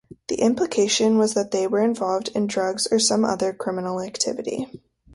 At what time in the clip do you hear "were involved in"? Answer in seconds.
1.67-2.47